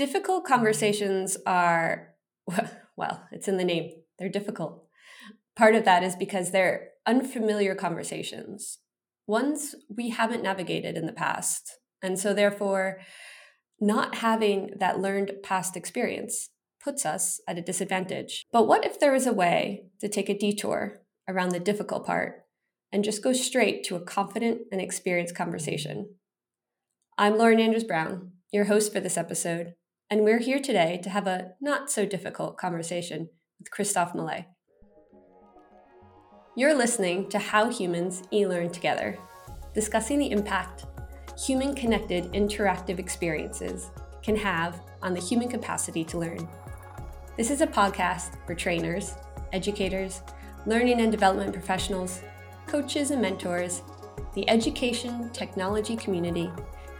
[0.00, 2.14] Difficult conversations are,
[2.96, 4.86] well, it's in the name, they're difficult.
[5.54, 8.78] Part of that is because they're unfamiliar conversations,
[9.26, 11.76] ones we haven't navigated in the past.
[12.00, 13.00] And so, therefore,
[13.78, 16.48] not having that learned past experience
[16.82, 18.46] puts us at a disadvantage.
[18.50, 22.46] But what if there was a way to take a detour around the difficult part
[22.90, 26.14] and just go straight to a confident and experienced conversation?
[27.18, 29.74] I'm Lauren Andrews Brown, your host for this episode,
[30.10, 33.28] and we're here today to have a not so difficult conversation
[33.60, 34.44] with Christophe Mallet.
[36.56, 39.16] You're listening to How Humans E Learn Together,
[39.72, 40.84] discussing the impact
[41.38, 46.48] human connected interactive experiences can have on the human capacity to learn.
[47.36, 49.14] This is a podcast for trainers,
[49.52, 50.22] educators,
[50.66, 52.20] learning and development professionals,
[52.66, 53.82] coaches and mentors,
[54.34, 56.50] the education technology community,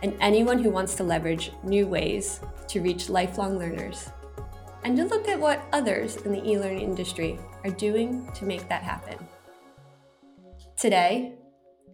[0.03, 4.11] and anyone who wants to leverage new ways to reach lifelong learners,
[4.85, 8.69] and to look at what others in the e learning industry are doing to make
[8.69, 9.19] that happen.
[10.79, 11.35] Today,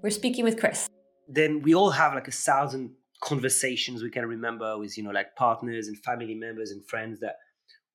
[0.02, 0.88] we're speaking with Chris.
[1.26, 5.34] Then we all have like a thousand conversations we can remember with, you know, like
[5.36, 7.36] partners and family members and friends that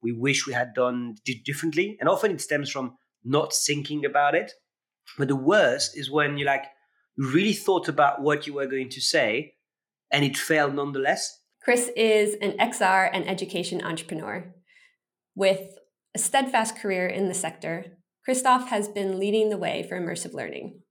[0.01, 1.15] we wish we had done
[1.45, 1.95] differently.
[1.99, 4.51] And often it stems from not thinking about it.
[5.17, 6.65] But the worst is when you like
[7.17, 9.53] really thought about what you were going to say
[10.11, 11.39] and it failed nonetheless.
[11.63, 14.53] Chris is an XR and education entrepreneur
[15.35, 15.77] with
[16.15, 17.97] a steadfast career in the sector.
[18.25, 20.81] Christophe has been leading the way for immersive learning.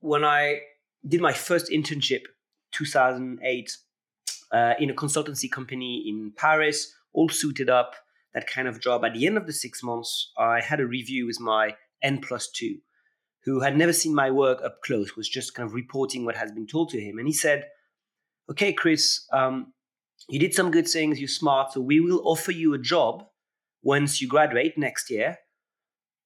[0.00, 0.60] When I
[1.06, 2.22] did my first internship,
[2.72, 3.76] 2008,
[4.52, 7.94] uh, in a consultancy company in Paris, all suited up,
[8.34, 9.04] that kind of job.
[9.04, 12.48] At the end of the six months, I had a review with my N plus
[12.50, 12.78] two,
[13.44, 16.52] who had never seen my work up close, was just kind of reporting what has
[16.52, 17.18] been told to him.
[17.18, 17.64] And he said,
[18.50, 19.72] Okay, Chris, um,
[20.28, 23.24] you did some good things, you're smart, so we will offer you a job
[23.82, 25.38] once you graduate next year.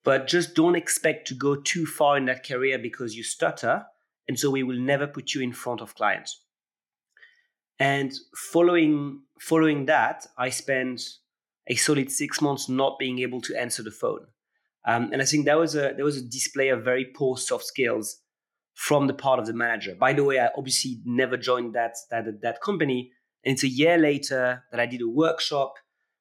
[0.04, 3.84] But just don't expect to go too far in that career because you stutter.
[4.26, 6.40] And so we will never put you in front of clients.
[7.78, 11.02] And following following that, I spent
[11.68, 14.26] a solid six months not being able to answer the phone.
[14.86, 17.64] Um, and I think that was a there was a display of very poor soft
[17.64, 18.20] skills
[18.78, 19.96] from the part of the manager.
[19.98, 23.10] By the way, I obviously never joined that that that company,
[23.44, 25.74] and it's a year later that I did a workshop,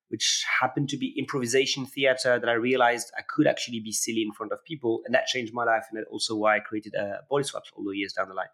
[0.07, 4.33] which happened to be improvisation theater, that I realized I could actually be silly in
[4.33, 7.03] front of people, and that changed my life, and that's also why I created a
[7.03, 8.53] uh, BodySwaps all the years down the line.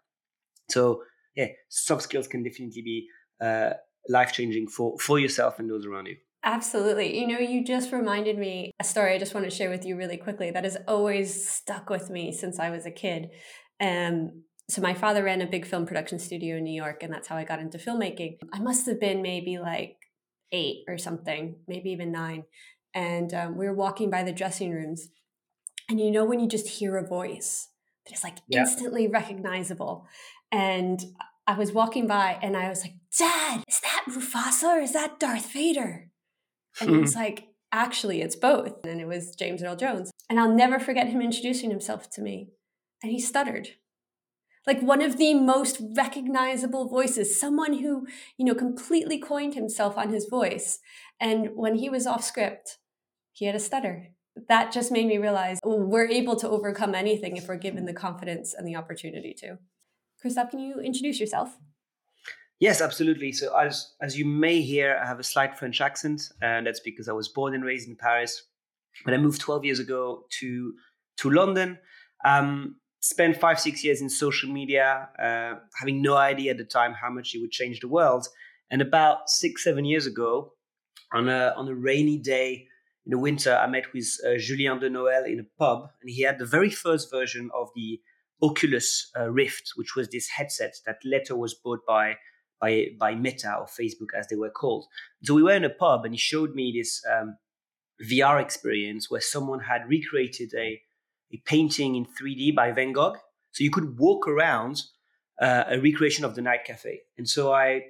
[0.68, 1.02] So
[1.34, 3.08] yeah, soft skills can definitely be
[3.40, 3.70] uh,
[4.10, 6.16] life changing for for yourself and those around you.
[6.46, 7.18] Absolutely.
[7.18, 9.96] You know, you just reminded me a story I just want to share with you
[9.96, 13.30] really quickly that has always stuck with me since I was a kid.
[13.80, 17.28] Um, so my father ran a big film production studio in New York, and that's
[17.28, 18.38] how I got into filmmaking.
[18.52, 19.96] I must have been maybe like
[20.52, 22.44] eight or something, maybe even nine.
[22.94, 25.08] And um, we were walking by the dressing rooms,
[25.88, 27.68] and you know when you just hear a voice
[28.06, 28.60] that is like yeah.
[28.60, 30.06] instantly recognizable.
[30.50, 31.02] And
[31.46, 35.18] I was walking by, and I was like, "Dad, is that Mufasa or is that
[35.18, 36.08] Darth Vader?"
[36.80, 38.84] And he was like, actually, it's both.
[38.84, 40.10] And it was James Earl Jones.
[40.30, 42.50] And I'll never forget him introducing himself to me.
[43.04, 43.68] And he stuttered.
[44.66, 48.06] Like one of the most recognizable voices, someone who,
[48.38, 50.78] you know, completely coined himself on his voice.
[51.20, 52.78] And when he was off script,
[53.32, 54.06] he had a stutter.
[54.48, 58.54] That just made me realize we're able to overcome anything if we're given the confidence
[58.54, 59.58] and the opportunity to.
[60.18, 61.58] Christophe, can you introduce yourself?
[62.58, 63.32] Yes, absolutely.
[63.32, 67.06] So as as you may hear, I have a slight French accent, and that's because
[67.10, 68.44] I was born and raised in Paris.
[69.04, 70.72] But I moved 12 years ago to
[71.18, 71.78] to London.
[72.24, 76.94] Um, spent five six years in social media, uh, having no idea at the time
[76.94, 78.26] how much it would change the world.
[78.70, 80.54] And about six seven years ago,
[81.12, 82.66] on a on a rainy day
[83.04, 86.22] in the winter, I met with uh, Julien de Noël in a pub, and he
[86.22, 88.00] had the very first version of the
[88.42, 92.16] Oculus uh, Rift, which was this headset that later was bought by
[92.58, 94.86] by by Meta or Facebook as they were called.
[95.24, 97.36] So we were in a pub and he showed me this um,
[98.10, 100.80] VR experience where someone had recreated a
[101.34, 103.16] a painting in 3D by Van Gogh.
[103.52, 104.82] So you could walk around
[105.40, 107.02] uh, a recreation of the night cafe.
[107.18, 107.82] And so I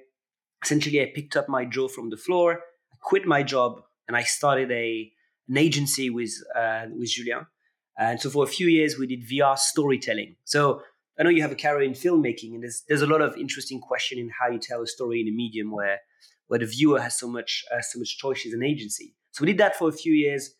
[0.63, 2.61] essentially I picked up my jaw from the floor,
[2.91, 5.11] I quit my job, and I started a
[5.47, 7.45] an agency with uh, with Julien.
[7.97, 10.35] And so for a few years we did VR storytelling.
[10.43, 10.81] So
[11.17, 13.79] I know you have a career in filmmaking, and there's there's a lot of interesting
[13.79, 15.99] question in how you tell a story in a medium where
[16.47, 19.15] where the viewer has so much uh, so much choice as an agency.
[19.31, 20.51] So we did that for a few years,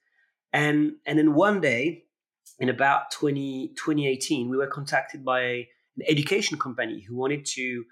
[0.53, 2.04] and and then one day,
[2.59, 5.41] in about 20, 2018, we were contacted by
[5.97, 7.83] an education company who wanted to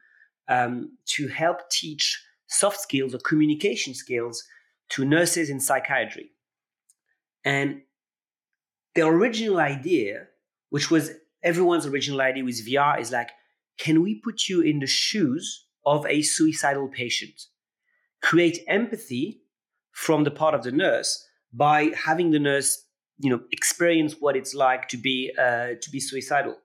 [0.50, 4.44] um, to help teach soft skills or communication skills
[4.90, 6.32] to nurses in psychiatry.
[7.46, 7.82] And
[8.96, 10.28] the original idea,
[10.70, 11.12] which was
[11.42, 13.30] everyone's original idea with VR, is like,
[13.78, 17.48] can we put you in the shoes of a suicidal patient?
[18.22, 19.42] Create empathy
[19.92, 22.86] from the part of the nurse by having the nurse,
[23.20, 26.58] you know, experience what it's like to be uh, to be suicidal.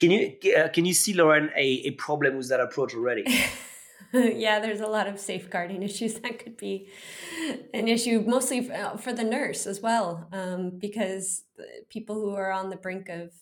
[0.00, 3.24] Can you uh, can you see, Lauren, a, a problem with that approach already?
[4.12, 6.88] yeah, there's a lot of safeguarding issues that could be
[7.74, 11.44] an issue, mostly for, uh, the nurse as well, um, because
[11.88, 13.32] people who are on the brink of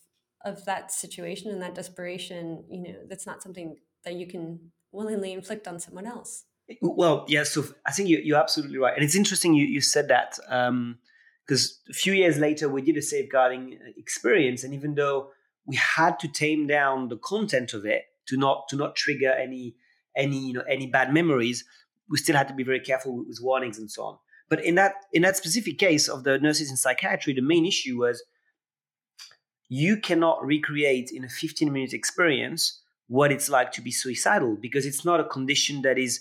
[0.45, 5.33] of that situation and that desperation, you know, that's not something that you can willingly
[5.33, 6.45] inflict on someone else.
[6.81, 8.95] Well, yeah, so I think you, you're absolutely right.
[8.95, 10.39] And it's interesting you, you said that
[11.47, 14.65] because a few years later, we did a safeguarding uh, experience.
[14.65, 15.31] And even though
[15.65, 19.77] we had to tame down the content of it to not to not trigger any
[20.17, 21.65] any you know any bad memories,
[22.09, 24.19] we still had to be very careful with, with warnings and so on.
[24.49, 27.99] But in that in that specific case of the nurses in psychiatry, the main issue
[27.99, 28.23] was
[29.69, 34.85] you cannot recreate in a 15 minute experience what it's like to be suicidal because
[34.85, 36.21] it's not a condition that is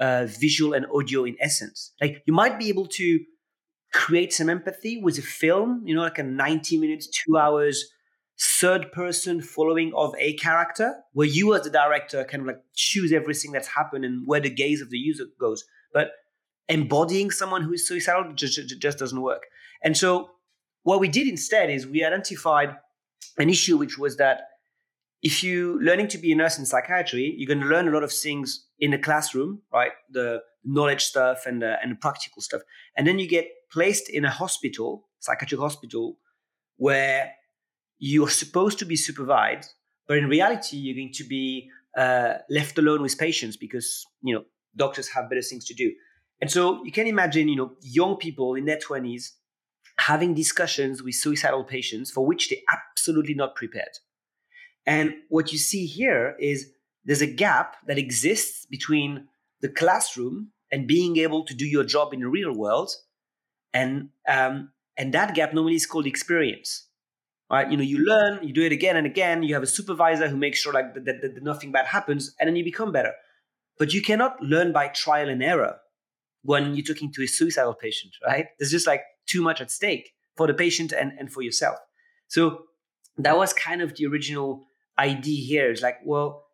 [0.00, 1.92] uh, visual and audio in essence.
[2.00, 3.20] Like you might be able to
[3.92, 7.92] create some empathy with a film, you know, like a 90 minutes, two hours
[8.38, 13.12] third person following of a character where you as the director kind of like choose
[13.12, 15.64] everything that's happened and where the gaze of the user goes.
[15.92, 16.10] But
[16.68, 19.44] embodying someone who is suicidal just, just doesn't work.
[19.82, 20.30] And so
[20.82, 22.76] what we did instead is we identified
[23.38, 24.42] an issue which was that
[25.22, 28.02] if you learning to be a nurse in psychiatry, you're going to learn a lot
[28.02, 29.92] of things in the classroom, right?
[30.10, 32.62] The knowledge stuff and the, and the practical stuff,
[32.96, 36.18] and then you get placed in a hospital, psychiatric hospital,
[36.76, 37.32] where
[37.98, 39.72] you're supposed to be supervised,
[40.06, 44.44] but in reality, you're going to be uh, left alone with patients because you know
[44.76, 45.92] doctors have better things to do.
[46.40, 49.34] And so you can imagine, you know, young people in their twenties
[49.98, 53.96] having discussions with suicidal patients for which they're absolutely not prepared.
[54.84, 56.70] And what you see here is
[57.04, 59.28] there's a gap that exists between
[59.62, 62.90] the classroom and being able to do your job in the real world,
[63.72, 66.86] and um, and that gap normally is called experience
[67.50, 67.70] right?
[67.70, 69.42] You know you learn you do it again and again.
[69.42, 72.48] You have a supervisor who makes sure like that, that, that nothing bad happens and
[72.48, 73.12] then you become better.
[73.78, 75.76] But you cannot learn by trial and error
[76.42, 78.46] when you're talking to a suicidal patient right?
[78.58, 81.78] There's just like too much at stake for the patient and, and for yourself.
[82.28, 82.62] So
[83.18, 84.66] that was kind of the original
[84.98, 85.70] idea here.
[85.70, 86.44] Is like well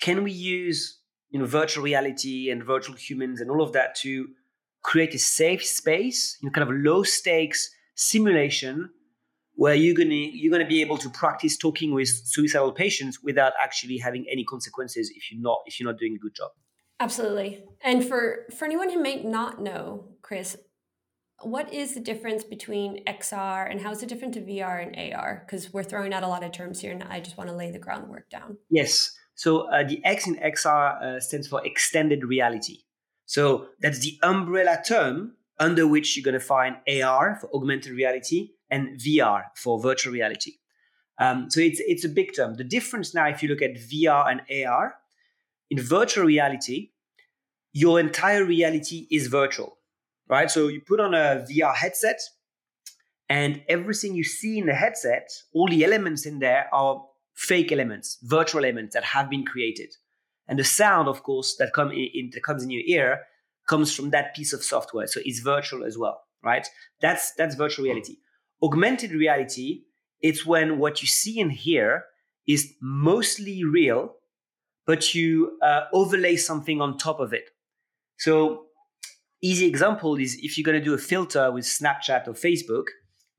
[0.00, 0.98] can we use
[1.30, 4.28] you know virtual reality and virtual humans and all of that to
[4.82, 8.90] create a safe space you know kind of low stakes simulation
[9.54, 13.98] where you're gonna you're gonna be able to practice talking with suicidal patients without actually
[13.98, 16.50] having any consequences if you're not if you're not doing a good job.
[17.00, 17.64] Absolutely.
[17.82, 20.56] And for for anyone who may not know, Chris,
[21.42, 25.44] what is the difference between XR and how is it different to VR and AR?
[25.44, 27.70] Because we're throwing out a lot of terms here, and I just want to lay
[27.70, 28.56] the groundwork down.
[28.70, 29.14] Yes.
[29.34, 32.78] So uh, the X in XR uh, stands for extended reality.
[33.32, 38.50] So that's the umbrella term under which you're going to find AR for augmented reality
[38.70, 40.56] and VR for virtual reality.
[41.18, 42.56] Um, so it's it's a big term.
[42.56, 44.96] The difference now, if you look at VR and AR,
[45.70, 46.90] in virtual reality,
[47.72, 49.78] your entire reality is virtual,
[50.28, 50.50] right?
[50.50, 52.20] So you put on a VR headset,
[53.30, 57.02] and everything you see in the headset, all the elements in there are
[57.34, 59.94] fake elements, virtual elements that have been created.
[60.48, 63.22] And the sound, of course, that come in, in that comes in your ear
[63.72, 65.06] comes from that piece of software.
[65.06, 66.66] So it's virtual as well, right?
[67.00, 68.16] That's that's virtual reality.
[68.62, 69.68] Augmented reality,
[70.20, 72.04] it's when what you see and hear
[72.46, 74.02] is mostly real,
[74.86, 77.46] but you uh, overlay something on top of it.
[78.18, 78.66] So,
[79.40, 82.86] easy example is if you're going to do a filter with Snapchat or Facebook,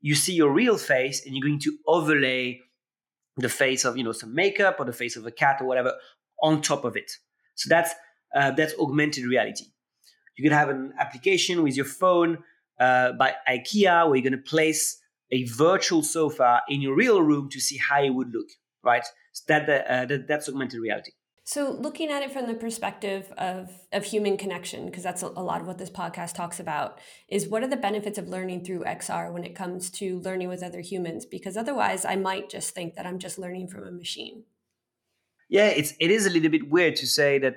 [0.00, 2.60] you see your real face and you're going to overlay
[3.36, 5.92] the face of you know some makeup or the face of a cat or whatever
[6.42, 7.10] on top of it.
[7.54, 7.92] So that's
[8.34, 9.66] uh, that's augmented reality.
[10.36, 12.38] You can have an application with your phone
[12.80, 15.00] uh, by IKEA where you're going to place
[15.30, 18.48] a virtual sofa in your real room to see how it would look,
[18.82, 19.04] right?
[19.32, 21.12] So that, uh, that that's augmented reality.
[21.46, 25.42] So, looking at it from the perspective of, of human connection, because that's a, a,
[25.42, 26.98] lot of what this podcast talks about,
[27.28, 30.62] is what are the benefits of learning through XR when it comes to learning with
[30.62, 31.26] other humans?
[31.26, 34.44] Because otherwise, I might just think that I'm just learning from a machine.
[35.50, 37.56] Yeah, it's it is a little bit weird to say that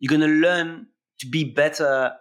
[0.00, 0.88] you're going to learn
[1.20, 2.12] to be better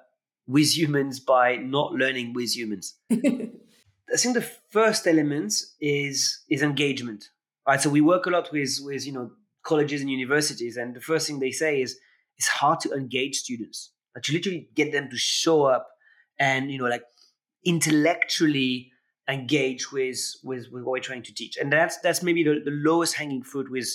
[0.47, 2.95] with humans by not learning with humans.
[3.11, 7.25] I think the first element is is engagement.
[7.67, 7.81] Right.
[7.81, 9.31] So we work a lot with with you know
[9.63, 11.99] colleges and universities, and the first thing they say is
[12.37, 13.91] it's hard to engage students.
[14.23, 15.87] to literally get them to show up
[16.39, 17.03] and you know like
[17.65, 18.91] intellectually
[19.29, 22.71] engage with with, with what we're trying to teach and that's that's maybe the, the
[22.71, 23.89] lowest hanging fruit with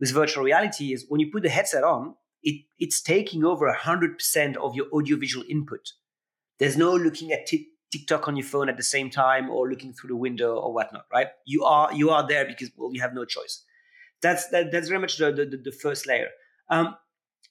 [0.00, 2.14] with virtual reality is when you put the headset on
[2.46, 5.92] it it's taking over 100% of your audiovisual input.
[6.58, 9.92] There's no looking at t- tiktok on your phone at the same time or looking
[9.92, 11.28] through the window or whatnot right?
[11.44, 13.64] You are you are there because well you have no choice.
[14.22, 16.28] That's that, that's very much the, the, the first layer.
[16.70, 16.96] Um,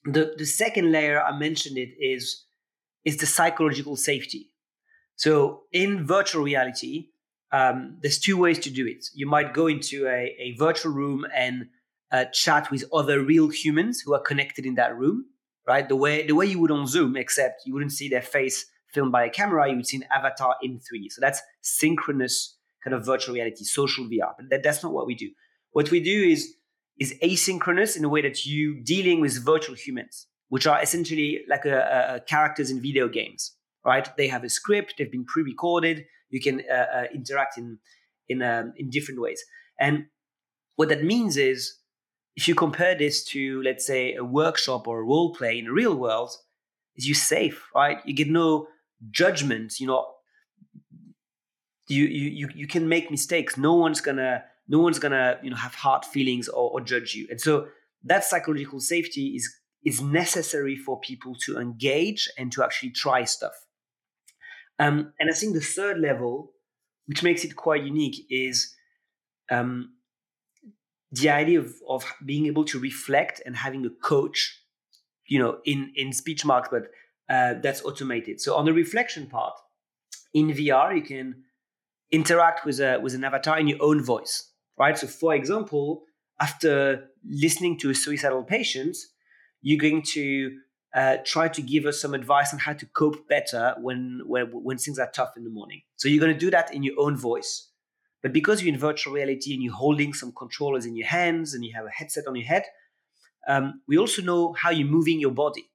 [0.04, 2.44] the the second layer i mentioned it is
[3.04, 4.50] is the psychological safety.
[5.16, 7.08] So in virtual reality,
[7.52, 9.06] um, there's two ways to do it.
[9.14, 11.68] You might go into a, a virtual room and
[12.12, 15.26] uh, chat with other real humans who are connected in that room,
[15.66, 15.88] right?
[15.88, 19.12] The way the way you would on Zoom, except you wouldn't see their face filmed
[19.12, 21.10] by a camera, you would see an avatar in 3D.
[21.10, 24.32] So that's synchronous kind of virtual reality, social VR.
[24.36, 25.30] But that, that's not what we do.
[25.72, 26.54] What we do is
[26.98, 31.66] is asynchronous in a way that you dealing with virtual humans, which are essentially like
[31.66, 34.08] a, a characters in video games right?
[34.16, 36.04] They have a script, they've been pre-recorded.
[36.28, 37.78] You can uh, uh, interact in
[38.28, 39.42] in um, in different ways.
[39.78, 40.06] And
[40.74, 41.78] what that means is,
[42.36, 45.72] if you compare this to, let's say, a workshop or a role play in the
[45.72, 46.36] real world,
[46.94, 47.98] is you safe, right?
[48.04, 48.68] You get no
[49.10, 49.80] judgment.
[49.80, 50.06] You know,
[51.88, 53.56] you you you can make mistakes.
[53.56, 57.26] No one's gonna no one's gonna you know have hard feelings or, or judge you.
[57.30, 57.68] And so
[58.04, 59.52] that psychological safety is
[59.84, 63.54] is necessary for people to engage and to actually try stuff.
[64.78, 66.52] Um, and I think the third level,
[67.06, 68.74] which makes it quite unique, is
[69.50, 69.92] um,
[71.12, 74.60] the idea of, of being able to reflect and having a coach,
[75.26, 76.88] you know, in, in speech marks, but
[77.28, 78.40] uh, that's automated.
[78.40, 79.54] So on the reflection part,
[80.34, 81.44] in VR, you can
[82.10, 84.96] interact with a, with an avatar in your own voice, right?
[84.96, 86.02] So for example,
[86.40, 88.96] after listening to a suicidal patient,
[89.62, 90.58] you're going to
[90.94, 94.78] uh, try to give us some advice on how to cope better when, when when
[94.78, 95.82] things are tough in the morning.
[95.96, 97.68] So you're going to do that in your own voice.
[98.26, 101.64] But because you're in virtual reality and you're holding some controllers in your hands and
[101.64, 102.64] you have a headset on your head,
[103.46, 105.70] um, we also know how you're moving your body.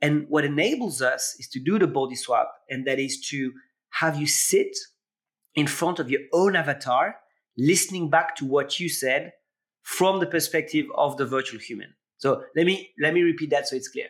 [0.00, 3.52] And what enables us is to do the body swap, and that is to
[4.00, 4.74] have you sit
[5.54, 7.16] in front of your own avatar,
[7.58, 9.32] listening back to what you said
[9.82, 11.92] from the perspective of the virtual human.
[12.16, 14.08] So let me let me repeat that so it's clear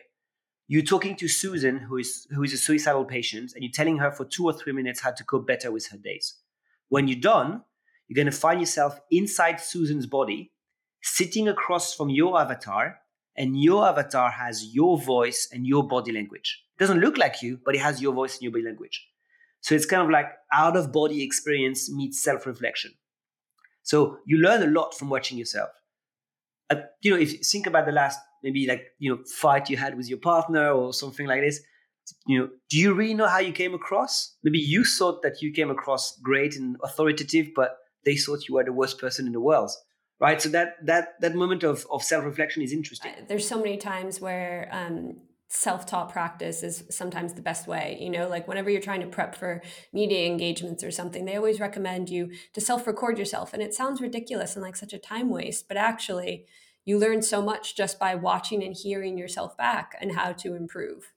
[0.69, 4.11] you're talking to Susan, who is who is a suicidal patient, and you're telling her
[4.11, 6.35] for two or three minutes how to cope better with her days.
[6.89, 7.63] When you're done,
[8.07, 10.51] you're going to find yourself inside Susan's body,
[11.01, 12.99] sitting across from your avatar,
[13.37, 16.63] and your avatar has your voice and your body language.
[16.77, 19.07] It doesn't look like you, but it has your voice and your body language.
[19.61, 22.91] So it's kind of like out of body experience meets self reflection.
[23.83, 25.69] So you learn a lot from watching yourself.
[26.69, 29.75] Uh, you know, if you think about the last maybe like you know fight you
[29.75, 31.59] had with your partner or something like this
[32.27, 34.35] you know do you really know how you came across?
[34.43, 38.63] Maybe you thought that you came across great and authoritative but they thought you were
[38.63, 39.71] the worst person in the world
[40.19, 40.41] right?
[40.41, 43.11] So that that that moment of, of self-reflection is interesting.
[43.27, 45.17] There's so many times where um,
[45.49, 49.35] self-taught practice is sometimes the best way you know like whenever you're trying to prep
[49.35, 49.61] for
[49.93, 54.55] media engagements or something they always recommend you to self-record yourself and it sounds ridiculous
[54.55, 56.45] and like such a time waste but actually
[56.83, 61.13] you learn so much just by watching and hearing yourself back and how to improve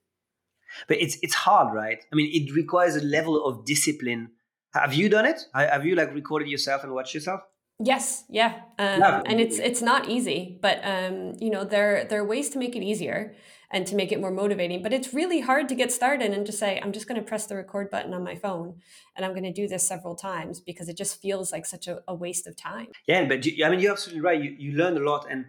[0.87, 2.03] but it's it's hard right?
[2.11, 4.31] I mean it requires a level of discipline.
[4.73, 5.41] Have you done it?
[5.53, 7.41] Have you like recorded yourself and watched yourself?
[7.83, 12.25] Yes yeah, um, and it's it's not easy but um, you know there there are
[12.25, 13.35] ways to make it easier
[13.71, 16.51] and to make it more motivating but it's really hard to get started and to
[16.51, 18.75] say i'm just going to press the record button on my phone
[19.15, 22.01] and i'm going to do this several times because it just feels like such a,
[22.07, 22.87] a waste of time.
[23.07, 24.41] Yeah but you, i mean you're absolutely right.
[24.41, 25.45] You, you learn a lot and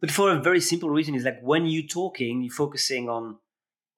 [0.00, 3.38] but for a very simple reason is like when you're talking you're focusing on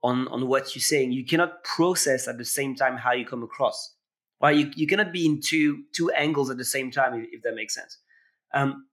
[0.05, 3.43] on on what you're saying you cannot process at the same time how you come
[3.43, 3.95] across
[4.41, 7.43] right you, you cannot be in two two angles at the same time if, if
[7.43, 7.99] that makes sense
[8.55, 8.87] um,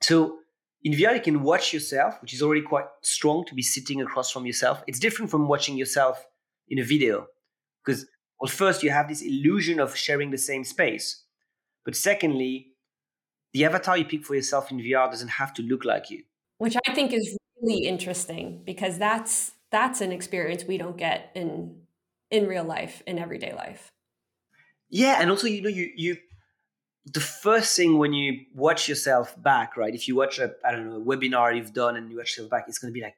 [0.00, 0.38] so
[0.84, 4.30] in VR, you can watch yourself, which is already quite strong to be sitting across
[4.30, 4.84] from yourself.
[4.86, 6.24] It's different from watching yourself
[6.68, 7.26] in a video
[7.84, 8.06] because,
[8.40, 11.24] well, first, you have this illusion of sharing the same space.
[11.84, 12.68] But secondly,
[13.54, 16.22] the avatar you pick for yourself in VR doesn't have to look like you
[16.58, 21.82] which I think is really interesting because that's that's an experience we don't get in
[22.30, 23.90] in real life in everyday life.
[24.90, 26.16] Yeah, and also you know you you
[27.12, 29.94] the first thing when you watch yourself back, right?
[29.94, 32.50] If you watch a I don't know a webinar you've done and you watch yourself
[32.50, 33.16] back, it's going to be like,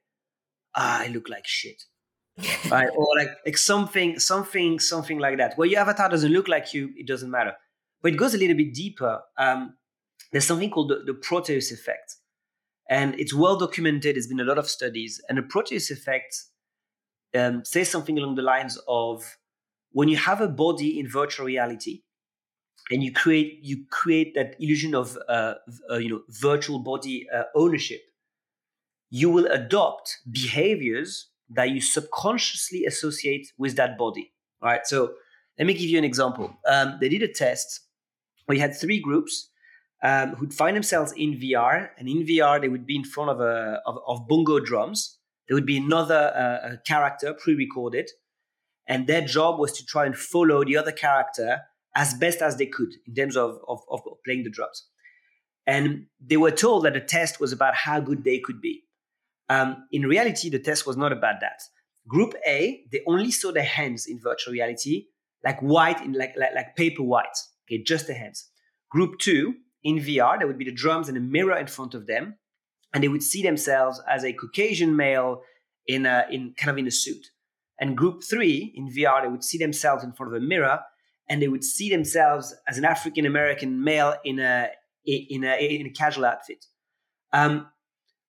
[0.75, 1.85] ah, I look like shit,
[2.71, 2.89] right?
[2.97, 5.57] Or like like something something something like that.
[5.57, 7.55] Well, your avatar doesn't look like you, it doesn't matter.
[8.03, 9.21] But it goes a little bit deeper.
[9.37, 9.75] Um,
[10.33, 12.17] there's something called the, the Proteus effect,
[12.91, 14.17] and it's well documented.
[14.17, 16.37] There's been a lot of studies, and the Proteus effect
[17.35, 19.39] um, says something along the lines of
[19.93, 22.03] when you have a body in virtual reality
[22.91, 25.55] and you create you create that illusion of uh,
[25.91, 28.01] uh, you know virtual body uh, ownership
[29.11, 34.33] you will adopt behaviors that you subconsciously associate with that body
[34.63, 35.13] right so
[35.59, 37.81] let me give you an example um, they did a test
[38.49, 39.50] you had three groups
[40.03, 43.41] um, who'd find themselves in vr and in vr they would be in front of
[43.41, 48.09] a of, of bongo drums there would be another uh, character pre-recorded
[48.91, 51.61] and their job was to try and follow the other character
[51.95, 54.87] as best as they could in terms of, of, of playing the drums.
[55.67, 58.83] And they were told that the test was about how good they could be.
[59.49, 61.61] Um, in reality, the test was not about that.
[62.09, 65.07] Group A, they only saw their hands in virtual reality,
[65.45, 67.27] like white, in like, like, like paper white,
[67.67, 68.49] okay, just the hands.
[68.91, 72.07] Group two, in VR, there would be the drums and a mirror in front of
[72.07, 72.37] them,
[72.93, 75.43] and they would see themselves as a Caucasian male
[75.87, 77.31] in a, in kind of in a suit.
[77.81, 80.81] And group three, in VR, they would see themselves in front of a mirror
[81.31, 84.69] and they would see themselves as an African American male in a
[85.07, 86.67] in a in a casual outfit.
[87.33, 87.69] Um,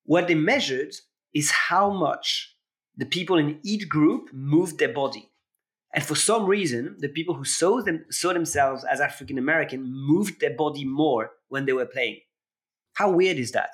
[0.05, 0.93] what they measured
[1.33, 2.55] is how much
[2.95, 5.31] the people in each group moved their body,
[5.93, 10.39] and for some reason, the people who saw them saw themselves as African American moved
[10.39, 12.21] their body more when they were playing.
[12.93, 13.71] How weird is that?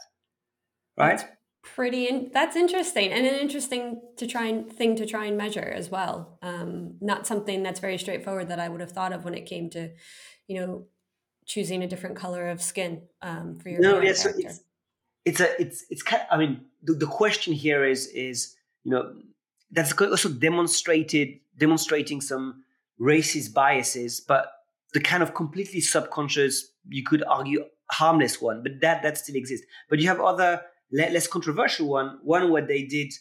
[0.97, 1.17] Right?
[1.17, 1.31] That's
[1.75, 5.59] pretty in, that's interesting and an interesting to try and thing to try and measure
[5.75, 9.33] as well um, not something that's very straightforward that i would have thought of when
[9.33, 9.89] it came to
[10.47, 10.85] you know
[11.45, 14.61] choosing a different color of skin um, for your no yes so it's,
[15.25, 18.91] it's a it's it's kind of, i mean the, the question here is is you
[18.91, 19.13] know
[19.71, 22.63] that's also demonstrated demonstrating some
[22.99, 24.51] racist biases but
[24.93, 29.65] the kind of completely subconscious you could argue harmless one but that that still exists.
[29.89, 33.13] But you have other less controversial one, one where they did,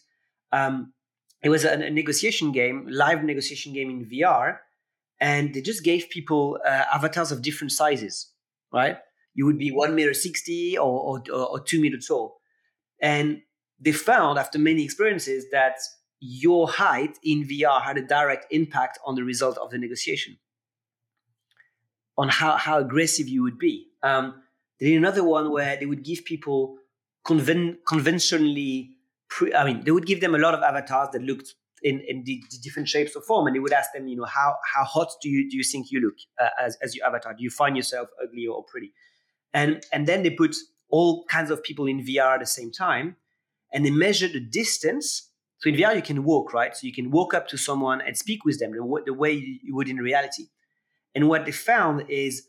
[0.53, 0.93] um,
[1.43, 4.59] it was a, a, negotiation game, live negotiation game in VR,
[5.21, 8.31] and they just gave people uh, avatars of different sizes,
[8.73, 8.99] right?
[9.35, 12.39] You would be one meter sixty or, or, or two meter tall,
[13.01, 13.41] and
[13.79, 15.77] they found after many experiences that
[16.21, 20.39] your height in VR had a direct impact on the result of the negotiation,
[22.19, 23.89] on how, how aggressive you would be.
[24.03, 24.43] Um,
[24.81, 26.79] they did another one where they would give people
[27.27, 28.97] conven- conventionally
[29.29, 32.25] pre- i mean they would give them a lot of avatars that looked in, in
[32.25, 34.85] the, the, different shapes or form and they would ask them you know how how
[34.85, 37.35] hot do you do you think you look uh, as, as your avatar?
[37.35, 38.93] Do you find yourself ugly or pretty?
[39.53, 40.57] And and then they put
[40.89, 43.17] all kinds of people in vr at the same time
[43.73, 45.31] and they measure the distance.
[45.59, 46.75] So in vr you can walk right?
[46.75, 49.75] So you can walk up to someone and speak with them the, the way you
[49.77, 50.45] would in reality
[51.17, 52.47] and what they found is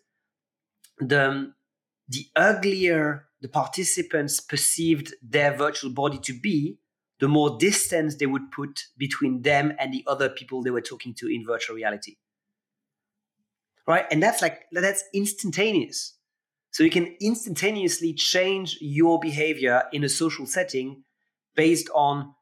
[0.99, 1.53] the
[2.08, 6.80] the uglier the participants perceived their virtual body to be,
[7.19, 11.13] the more distance they would put between them and the other people they were talking
[11.15, 12.15] to in virtual reality.
[13.88, 14.06] Right?
[14.12, 16.15] And that's like, that's instantaneous.
[16.71, 21.03] So you can instantaneously change your behavior in a social setting
[21.56, 22.34] based on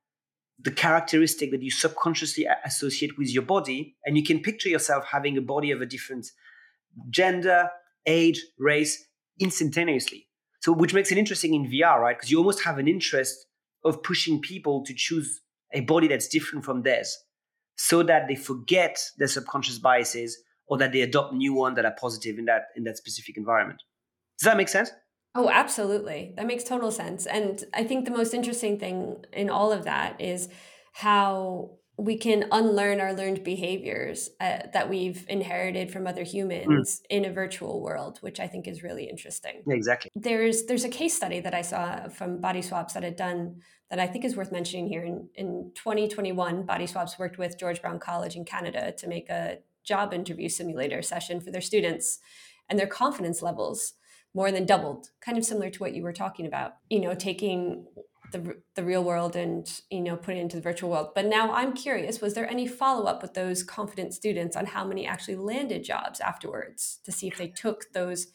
[0.59, 3.95] the characteristic that you subconsciously associate with your body.
[4.05, 6.27] And you can picture yourself having a body of a different
[7.09, 7.69] gender,
[8.05, 9.05] age, race
[9.39, 10.27] instantaneously.
[10.61, 12.17] So, which makes it interesting in VR, right?
[12.17, 13.45] Because you almost have an interest
[13.83, 15.41] of pushing people to choose
[15.73, 17.15] a body that's different from theirs
[17.77, 20.37] so that they forget their subconscious biases
[20.67, 23.81] or that they adopt new ones that are positive in that in that specific environment.
[24.39, 24.89] Does that make sense?
[25.36, 26.34] Oh, absolutely.
[26.38, 27.26] That makes total sense.
[27.26, 30.48] And I think the most interesting thing in all of that is
[30.93, 37.06] how we can unlearn our learned behaviors uh, that we've inherited from other humans mm.
[37.10, 40.89] in a virtual world which i think is really interesting yeah, exactly there's there's a
[40.89, 44.52] case study that i saw from BodySwaps that had done that i think is worth
[44.52, 49.30] mentioning here in, in 2021 BodySwaps worked with george brown college in canada to make
[49.30, 52.19] a job interview simulator session for their students
[52.67, 53.93] and their confidence levels
[54.36, 57.88] more than doubled kind of similar to what you were talking about you know taking
[58.32, 61.10] the, the real world and you know put it into the virtual world.
[61.15, 65.08] But now i'm curious was there any follow-up with those confident students on how many
[65.08, 68.28] actually landed jobs afterwards to see if they took those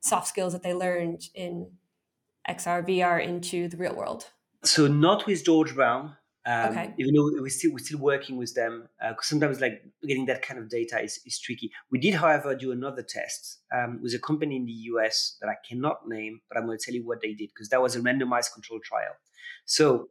[0.00, 1.72] soft skills that they learned in
[2.48, 4.26] xr vr into the real world?
[4.64, 6.16] So not with george brown
[6.48, 6.94] um, okay.
[6.98, 10.40] Even though we're still we're still working with them, because uh, sometimes like getting that
[10.40, 11.70] kind of data is, is tricky.
[11.90, 15.56] We did, however, do another test um, with a company in the US that I
[15.68, 18.00] cannot name, but I'm going to tell you what they did because that was a
[18.00, 19.12] randomized control trial.
[19.66, 20.08] So,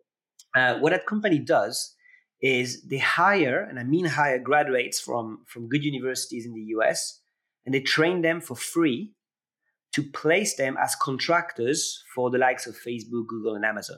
[0.56, 1.96] uh, what that company does
[2.40, 7.20] is they hire, and I mean hire graduates from from good universities in the US,
[7.66, 9.14] and they train them for free
[9.94, 13.98] to place them as contractors for the likes of Facebook, Google, and Amazon.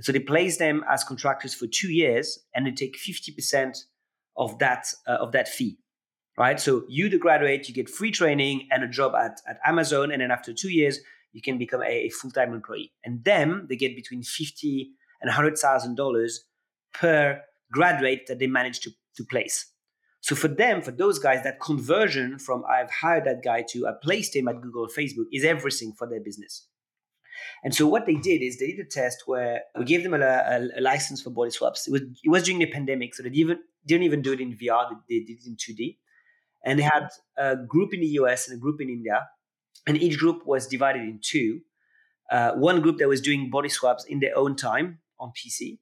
[0.00, 3.78] So they place them as contractors for two years, and they take fifty percent
[4.36, 5.78] of that uh, of that fee,
[6.36, 6.60] right?
[6.60, 10.22] So you, the graduate, you get free training and a job at, at Amazon, and
[10.22, 11.00] then after two years,
[11.32, 12.92] you can become a, a full time employee.
[13.04, 16.44] And them, they get between fifty and hundred thousand dollars
[16.94, 19.72] per graduate that they manage to to place.
[20.20, 23.92] So for them, for those guys, that conversion from I've hired that guy to I
[24.00, 26.66] placed him at Google Facebook is everything for their business.
[27.64, 30.18] And so what they did is they did a test where we gave them a,
[30.18, 31.88] a, a license for BodySwaps.
[31.88, 34.56] It was it was during the pandemic, so they didn't didn't even do it in
[34.56, 34.90] VR.
[35.08, 35.98] They, they did it in 2D.
[36.64, 39.26] And they had a group in the US and a group in India,
[39.86, 41.60] and each group was divided in two.
[42.30, 45.78] Uh, one group that was doing BodySwaps in their own time on PC,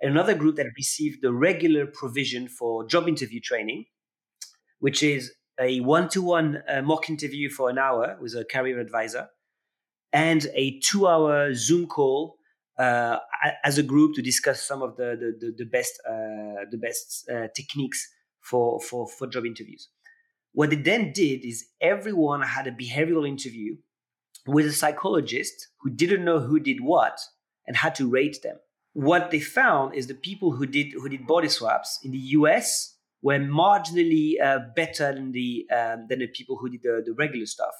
[0.00, 3.86] and another group that received the regular provision for job interview training,
[4.78, 9.28] which is a one-to-one uh, mock interview for an hour with a career advisor,
[10.24, 12.38] and a two-hour Zoom call
[12.78, 13.18] uh,
[13.64, 17.28] as a group to discuss some of the the, the, the best uh, the best
[17.32, 18.00] uh, techniques
[18.40, 19.88] for, for for job interviews.
[20.52, 23.76] What they then did is everyone had a behavioral interview
[24.46, 27.18] with a psychologist who didn't know who did what
[27.66, 28.58] and had to rate them
[28.96, 33.38] what they found is the people who did who did BodySwaps in the US were
[33.38, 37.74] marginally uh, better than the um, than the people who did the, the regular stuff.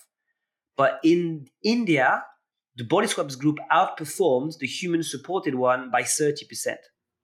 [0.77, 2.23] But in India,
[2.77, 6.77] the BodySwaps group outperformed the human supported one by 30%,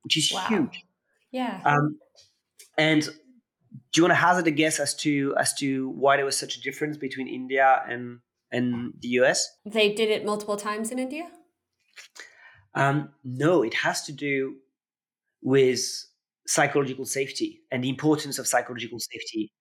[0.02, 0.46] which is wow.
[0.48, 0.84] huge.
[1.30, 1.60] Yeah.
[1.64, 1.98] Um,
[2.78, 6.36] and do you want to hazard a guess as to as to why there was
[6.36, 9.48] such a difference between India and and the US?
[9.64, 11.30] They did it multiple times in India?
[12.74, 14.56] Um, no, it has to do
[15.42, 15.80] with
[16.46, 19.52] psychological safety and the importance of psychological safety.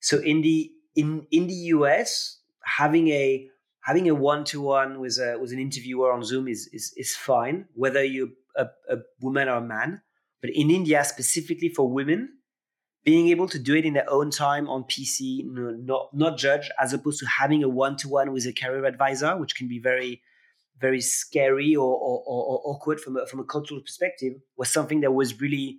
[0.00, 3.48] So in the in in the US, having a
[3.80, 7.16] having a one to one with a with an interviewer on Zoom is is is
[7.16, 10.02] fine, whether you're a, a woman or a man.
[10.40, 12.28] But in India, specifically for women,
[13.04, 16.92] being able to do it in their own time on PC, not not judge, as
[16.92, 20.22] opposed to having a one to one with a career advisor, which can be very
[20.80, 25.12] very scary or, or, or, awkward from a, from a cultural perspective was something that
[25.12, 25.78] was really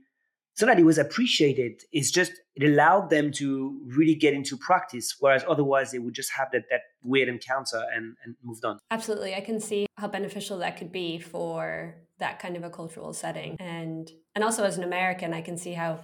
[0.55, 1.81] so that it was appreciated.
[1.91, 6.31] It's just it allowed them to really get into practice whereas otherwise they would just
[6.37, 8.79] have that that weird encounter and and moved on.
[8.91, 9.35] Absolutely.
[9.35, 13.57] I can see how beneficial that could be for that kind of a cultural setting.
[13.59, 16.03] And and also as an american i can see how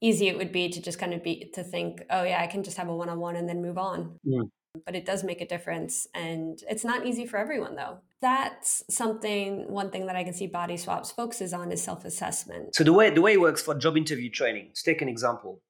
[0.00, 2.62] easy it would be to just kind of be to think oh yeah i can
[2.62, 4.18] just have a one-on-one and then move on.
[4.26, 4.50] Mm
[4.84, 6.06] but it does make a difference.
[6.14, 7.98] And it's not easy for everyone, though.
[8.20, 12.74] That's something, one thing that I can see BodySwaps focuses on is self assessment.
[12.74, 15.60] So, the way, the way it works for job interview training, to take an example,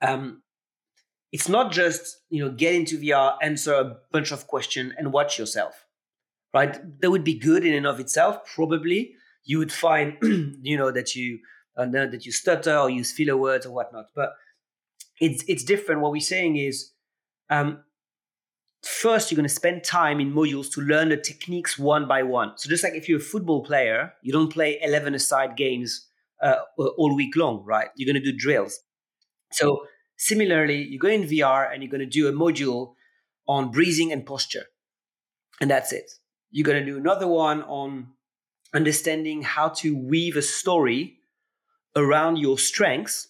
[0.00, 0.42] um,
[1.34, 5.38] it's not just you know get into VR, answer a bunch of questions, and watch
[5.38, 5.84] yourself,
[6.54, 6.78] right?
[7.00, 8.44] That would be good in and of itself.
[8.54, 10.16] Probably you would find
[10.62, 11.40] you know that you
[11.76, 14.34] uh, that you stutter or use filler words or whatnot, but
[15.20, 16.00] it's it's different.
[16.00, 16.92] What we're saying is
[17.50, 17.82] um,
[18.84, 22.52] first you're going to spend time in modules to learn the techniques one by one.
[22.56, 26.06] So just like if you're a football player, you don't play 11 aside games
[26.42, 27.88] uh, all week long, right?
[27.96, 28.80] You're going to do drills.
[29.52, 32.94] So similarly, you go in VR and you're going to do a module
[33.48, 34.64] on breathing and posture.
[35.60, 36.10] And that's it.
[36.50, 38.08] You're going to do another one on
[38.74, 41.18] understanding how to weave a story
[41.96, 43.28] around your strengths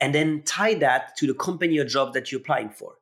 [0.00, 2.94] and then tie that to the company or job that you're applying for.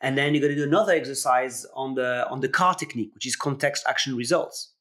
[0.00, 3.26] And then you're going to do another exercise on the on the CAR technique, which
[3.26, 4.72] is context action results,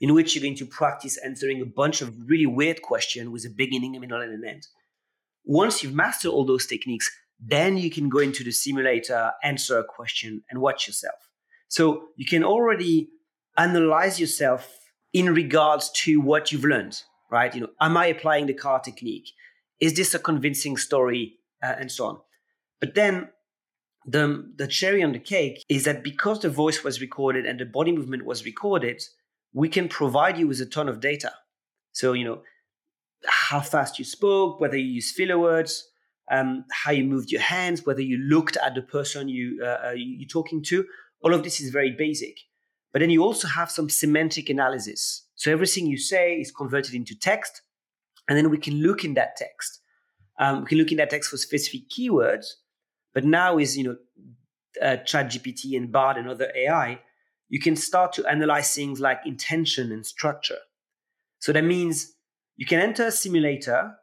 [0.00, 3.50] in which you're going to practice answering a bunch of really weird questions with a
[3.50, 4.66] beginning, a middle, and an end.
[5.44, 9.84] Once you've mastered all those techniques, then you can go into the simulator, answer a
[9.84, 11.28] question, and watch yourself.
[11.68, 13.10] So you can already
[13.56, 14.78] analyze yourself
[15.12, 17.54] in regards to what you've learned, right?
[17.54, 19.30] You know, am I applying the CAR technique?
[19.80, 22.18] Is this a convincing story, uh, and so on.
[22.80, 23.28] But then
[24.06, 27.64] the, the cherry on the cake is that because the voice was recorded and the
[27.64, 29.02] body movement was recorded,
[29.52, 31.32] we can provide you with a ton of data.
[31.92, 32.42] So, you know,
[33.26, 35.88] how fast you spoke, whether you use filler words,
[36.30, 39.92] um, how you moved your hands, whether you looked at the person you, uh, uh
[39.96, 40.84] you're talking to.
[41.22, 42.38] All of this is very basic.
[42.92, 45.26] But then you also have some semantic analysis.
[45.34, 47.62] So everything you say is converted into text,
[48.28, 49.80] and then we can look in that text.
[50.38, 52.46] Um, we can look in that text for specific keywords,
[53.14, 53.96] but now is you know
[54.82, 57.00] uh, ChatGPT and Bard and other AI,
[57.48, 60.58] you can start to analyze things like intention and structure.
[61.40, 62.14] So that means
[62.56, 63.94] you can enter a simulator,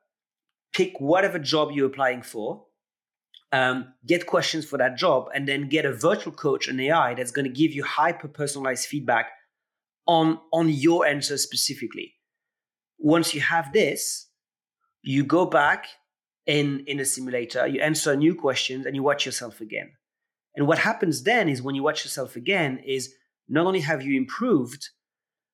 [0.74, 2.66] pick whatever job you're applying for,
[3.52, 7.32] um, get questions for that job, and then get a virtual coach, an AI that's
[7.32, 9.32] going to give you hyper personalized feedback
[10.08, 12.14] on on your answer specifically.
[12.98, 14.28] Once you have this,
[15.02, 15.88] you go back
[16.46, 19.92] in in a simulator, you answer new questions, and you watch yourself again.
[20.56, 23.14] And what happens then is when you watch yourself again is
[23.48, 24.90] not only have you improved,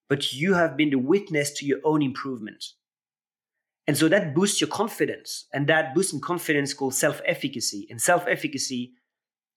[0.08, 2.63] but you have been the witness to your own improvement.
[3.88, 5.47] And so that boosts your confidence.
[5.54, 7.88] And that boost in confidence called self efficacy.
[7.89, 8.93] And self efficacy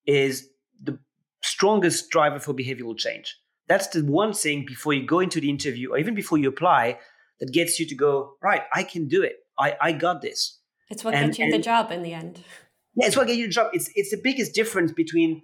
[0.06, 0.48] is
[0.82, 0.98] the
[1.42, 3.36] strongest driver for behavioral change.
[3.68, 6.98] That's the one thing before you go into the interview or even before you apply
[7.40, 9.36] that gets you to go, right, I can do it.
[9.58, 10.60] I, I got this.
[10.90, 12.40] It's what and, gets you and, the job in the end.
[12.94, 13.70] Yeah, it's what gets you the job.
[13.72, 15.42] It's it's the biggest difference between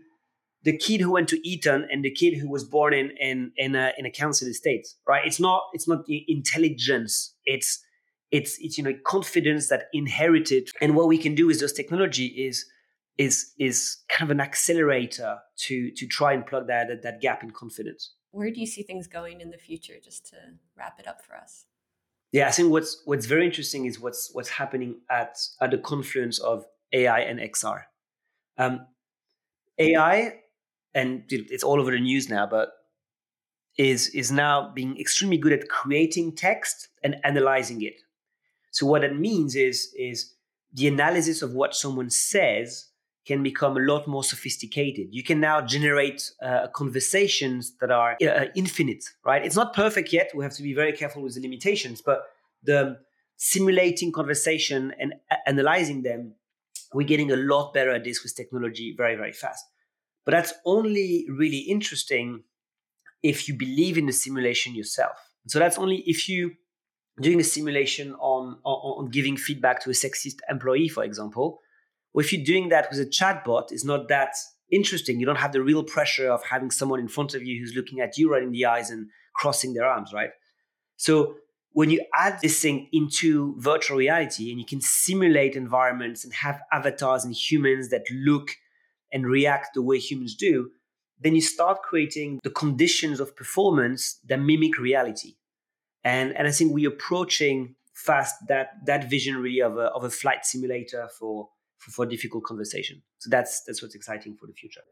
[0.63, 3.75] the kid who went to Eton and the kid who was born in in in
[3.75, 5.27] a, in a council estate, right?
[5.27, 7.35] It's not it's not the intelligence.
[7.45, 7.83] It's
[8.31, 10.69] it's it's you know confidence that inherited.
[10.81, 12.67] And what we can do with this technology is
[13.19, 17.43] is is kind of an accelerator to to try and plug that that, that gap
[17.43, 18.15] in confidence.
[18.33, 19.95] Where do you see things going in the future?
[20.03, 20.37] Just to
[20.77, 21.65] wrap it up for us.
[22.33, 26.39] Yeah, I think what's what's very interesting is what's what's happening at at the confluence
[26.39, 27.83] of AI and XR.
[28.57, 28.87] Um,
[29.79, 30.35] AI,
[30.95, 32.71] and it's all over the news now, but
[33.79, 37.95] is is now being extremely good at creating text and analyzing it.
[38.71, 40.35] So what that means is is
[40.73, 42.90] the analysis of what someone says
[43.27, 45.09] can become a lot more sophisticated.
[45.11, 49.45] You can now generate uh, conversations that are uh, infinite, right?
[49.45, 50.31] It's not perfect yet.
[50.35, 52.23] We have to be very careful with the limitations, but
[52.63, 52.99] the
[53.37, 55.15] simulating conversation and
[55.47, 56.35] analyzing them,
[56.93, 59.65] we're getting a lot better at this with technology very, very fast.
[60.25, 62.45] But that's only really interesting
[63.23, 65.17] if you believe in the simulation yourself.
[65.47, 66.53] So that's only if you
[67.21, 71.61] doing a simulation on, on, on giving feedback to a sexist employee, for example,
[72.15, 74.35] if you're doing that with a chatbot, it's not that
[74.71, 75.21] interesting.
[75.21, 78.01] You don't have the real pressure of having someone in front of you who's looking
[78.01, 80.31] at you right in the eyes and crossing their arms, right?
[80.97, 81.37] So
[81.73, 86.61] when you add this thing into virtual reality and you can simulate environments and have
[86.73, 88.51] avatars and humans that look
[89.13, 90.71] and react the way humans do,
[91.21, 95.35] then you start creating the conditions of performance that mimic reality.
[96.03, 100.11] And, and I think we're approaching fast that, that vision really of a, of a
[100.11, 103.03] flight simulator for, for, for difficult conversation.
[103.19, 104.83] So that's, that's what's exciting for the future.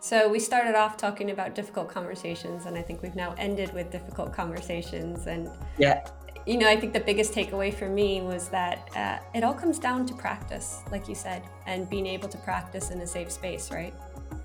[0.00, 3.92] So we started off talking about difficult conversations, and I think we've now ended with
[3.92, 5.28] difficult conversations.
[5.28, 6.04] And yeah,
[6.44, 9.78] you know, I think the biggest takeaway for me was that uh, it all comes
[9.78, 13.70] down to practice, like you said, and being able to practice in a safe space,
[13.70, 13.94] right?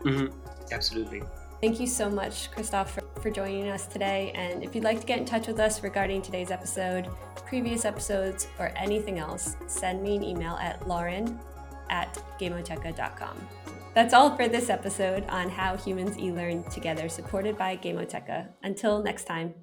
[0.05, 0.27] Mm-hmm.
[0.71, 1.23] Absolutely.
[1.61, 4.31] Thank you so much, Christophe, for, for joining us today.
[4.35, 7.09] And if you'd like to get in touch with us regarding today's episode,
[7.47, 11.39] previous episodes, or anything else, send me an email at lauren
[11.89, 13.47] at gamoteca.com.
[13.95, 18.47] That's all for this episode on how humans e learn together, supported by Gamoteca.
[18.61, 19.55] Until next time.